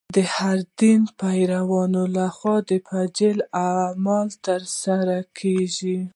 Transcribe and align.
د 0.15 0.17
هر 0.35 0.57
دین 0.79 1.01
پیروانو 1.19 2.03
له 2.15 2.25
خوا 2.35 2.57
فجیع 2.87 3.35
اعمال 3.67 4.27
تر 4.45 4.61
سره 4.81 5.15
کېږي. 5.39 5.99